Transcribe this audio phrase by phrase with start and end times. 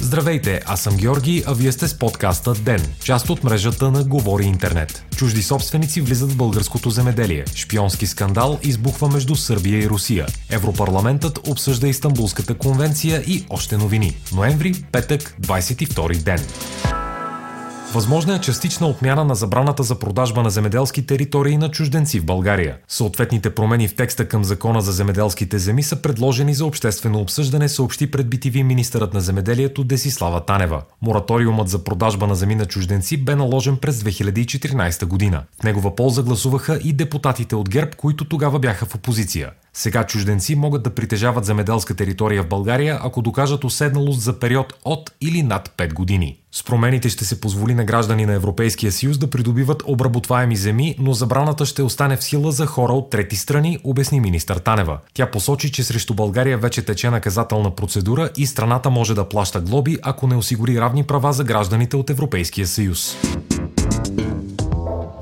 [0.00, 4.44] Здравейте, аз съм Георги, а вие сте с подкаста ДЕН, част от мрежата на Говори
[4.44, 5.04] Интернет.
[5.16, 7.44] Чужди собственици влизат в българското земеделие.
[7.54, 10.26] Шпионски скандал избухва между Сърбия и Русия.
[10.50, 14.16] Европарламентът обсъжда Истанбулската конвенция и още новини.
[14.34, 16.40] Ноември, петък, 22 ден.
[17.96, 22.76] Възможна е частична отмяна на забраната за продажба на земеделски територии на чужденци в България.
[22.88, 28.10] Съответните промени в текста към закона за земеделските земи са предложени за обществено обсъждане, съобщи
[28.10, 30.82] пред BTV министърът на земеделието Десислава Танева.
[31.02, 35.42] Мораториумът за продажба на земи на чужденци бе наложен през 2014 година.
[35.60, 39.50] В негова полза гласуваха и депутатите от ГЕРБ, които тогава бяха в опозиция.
[39.78, 45.10] Сега чужденци могат да притежават земеделска територия в България, ако докажат уседналост за период от
[45.20, 46.38] или над 5 години.
[46.52, 51.12] С промените ще се позволи на граждани на Европейския съюз да придобиват обработваеми земи, но
[51.12, 54.98] забраната ще остане в сила за хора от трети страни, обясни министър Танева.
[55.14, 59.98] Тя посочи, че срещу България вече тече наказателна процедура и страната може да плаща глоби,
[60.02, 63.16] ако не осигури равни права за гражданите от Европейския съюз.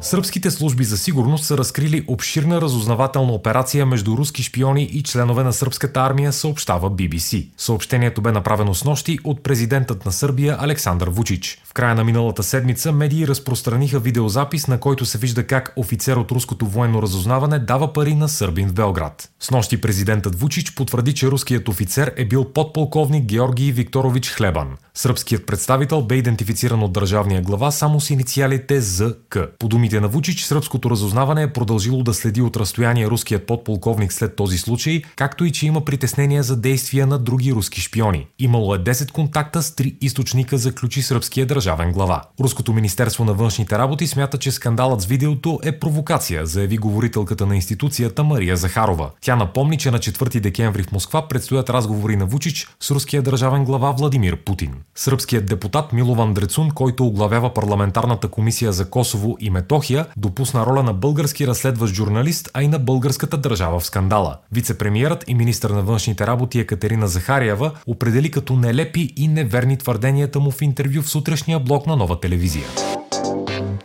[0.05, 5.53] Сръбските служби за сигурност са разкрили обширна разузнавателна операция между руски шпиони и членове на
[5.53, 7.49] сръбската армия, съобщава BBC.
[7.57, 11.59] Съобщението бе направено с нощи от президентът на Сърбия Александър Вучич.
[11.65, 16.31] В края на миналата седмица медии разпространиха видеозапис, на който се вижда как офицер от
[16.31, 19.31] руското военно разузнаване дава пари на сърбин в Белград.
[19.41, 24.77] С нощи президентът Вучич потвърди, че руският офицер е бил подполковник Георгий Викторович Хлебан.
[24.97, 29.39] Сръбският представител бе идентифициран от държавния глава само с инициалите ЗК.
[29.59, 34.37] По думите на Вучич, сръбското разузнаване е продължило да следи от разстояние руският подполковник след
[34.37, 38.27] този случай, както и че има притеснения за действия на други руски шпиони.
[38.39, 42.23] Имало е 10 контакта с три източника, заключи сръбския държавен глава.
[42.41, 47.57] Руското министерство на външните работи смята, че скандалът с видеото е провокация, заяви говорителката на
[47.57, 49.11] институцията Мария Захарова.
[49.21, 53.65] Тя напомни, че на 4 декември в Москва предстоят разговори на Вучич с руския държавен
[53.65, 54.84] глава Владимир Путин.
[54.95, 60.93] Сръбският депутат Милован Дрецун, който оглавява парламентарната комисия за Косово и Метохия, допусна роля на
[60.93, 64.39] български разследващ журналист, а и на българската държава в скандала.
[64.53, 70.51] Вицепремиерът и министър на външните работи Екатерина Захариева определи като нелепи и неверни твърденията му
[70.51, 72.67] в интервю в сутрешния блок на нова телевизия.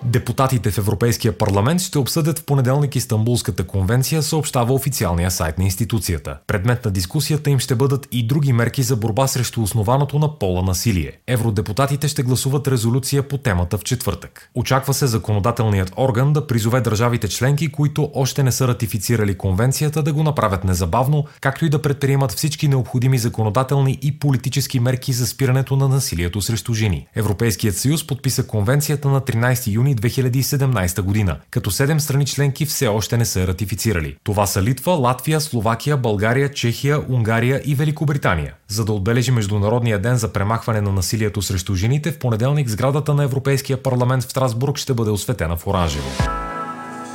[0.10, 6.38] Депутатите в Европейския парламент ще обсъдят в понеделник Истанбулската конвенция, съобщава официалния сайт на институцията.
[6.48, 10.64] Предмет на дискусията им ще бъдат и други мерки за борба срещу основаното на пола
[10.64, 11.12] насилие.
[11.28, 14.50] Евродепутатите ще гласуват резолюция по темата в четвъртък.
[14.56, 20.14] Очаква се законодателният орган да призове държавите членки, които още не са ратифицирали конвенцията, да
[20.14, 25.76] го направят незабавно, както и да предприемат всички необходими законодателни и политически мерки за спирането
[25.76, 27.08] на насилието срещу жени.
[27.16, 33.18] Европейският съюз подписа конвенцията на 13 юни 2017 година, като 7 страни членки все още
[33.18, 34.16] не са ратифицирали.
[34.24, 38.54] Това са Литва, Латвия, Словакия, България, Чехия, Унгария и Великобритания.
[38.68, 43.24] За да отбележи Международния ден за премахване на насилието срещу жените, в понеделник сградата на
[43.24, 46.39] Европейския парламент в Страсбург ще бъде осветена в оранжево.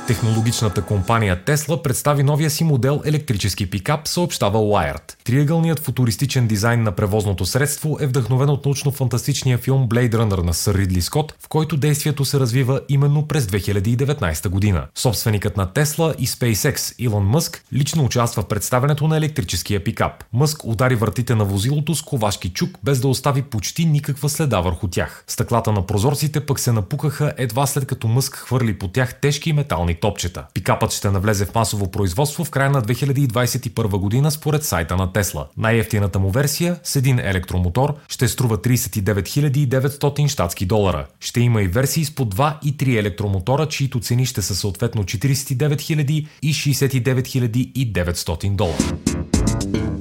[0.07, 5.23] Технологичната компания Tesla представи новия си модел електрически пикап, съобщава Wired.
[5.23, 10.75] Триъгълният футуристичен дизайн на превозното средство е вдъхновен от научно-фантастичния филм Blade Runner на Сър
[10.75, 14.87] Ридли Скот, в който действието се развива именно през 2019 година.
[14.95, 20.23] Собственикът на Tesla и SpaceX Илон Мъск лично участва в представенето на електрическия пикап.
[20.33, 24.87] Мъск удари вратите на возилото с ковашки чук, без да остави почти никаква следа върху
[24.87, 25.23] тях.
[25.27, 29.94] Стъклата на прозорците пък се напукаха едва след като Мъск хвърли по тях тежки метални
[29.95, 30.45] топчета.
[30.53, 35.47] Пикапът ще навлезе в масово производство в края на 2021 година според сайта на Тесла.
[35.57, 41.05] Най-ефтината му версия с един електромотор ще струва 39 900 щатски долара.
[41.19, 45.03] Ще има и версии с по 2 и 3 електромотора, чието цени ще са съответно
[45.03, 49.94] 49 000 и 69 900 долара.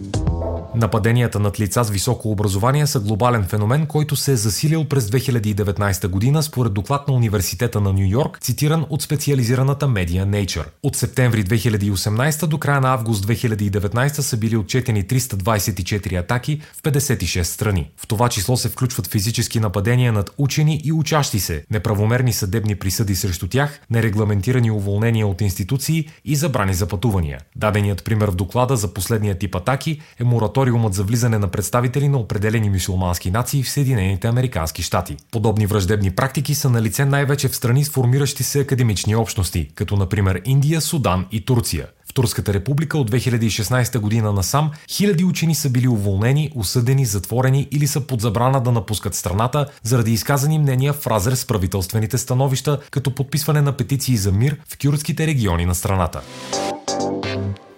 [0.77, 6.09] Нападенията над лица с високо образование са глобален феномен, който се е засилил през 2019
[6.09, 10.65] година според доклад на Университета на Нью Йорк, цитиран от специализираната медия Nature.
[10.83, 17.43] От септември 2018 до края на август 2019 са били отчетени 324 атаки в 56
[17.43, 17.91] страни.
[17.97, 23.17] В това число се включват физически нападения над учени и учащи се, неправомерни съдебни присъди
[23.17, 27.41] срещу тях, нерегламентирани уволнения от институции и забрани за пътувания.
[27.57, 32.09] Даденият пример в доклада за последния тип атаки е мораториум мораториумът за влизане на представители
[32.09, 35.17] на определени мюсюлмански нации в Съединените Американски щати.
[35.31, 39.97] Подобни враждебни практики са на лице най-вече в страни с формиращи се академични общности, като
[39.97, 41.87] например Индия, Судан и Турция.
[42.11, 47.87] В Турската република от 2016 година насам хиляди учени са били уволнени, осъдени, затворени или
[47.87, 53.15] са под забрана да напускат страната заради изказани мнения в разрез с правителствените становища, като
[53.15, 56.21] подписване на петиции за мир в кюрдските региони на страната.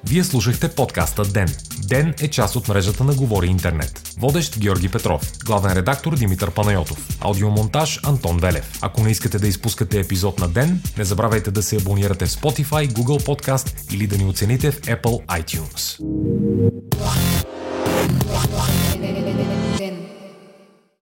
[0.09, 1.49] Вие слушахте подкаста Ден.
[1.79, 4.15] Ден е част от мрежата на Говори Интернет.
[4.19, 5.33] Водещ Георги Петров.
[5.45, 7.09] Главен редактор Димитър Панайотов.
[7.21, 8.79] Аудиомонтаж Антон Велев.
[8.83, 12.89] Ако не искате да изпускате епизод на Ден, не забравяйте да се абонирате в Spotify,
[12.89, 16.01] Google Podcast или да ни оцените в Apple iTunes.